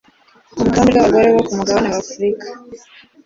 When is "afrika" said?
2.03-2.47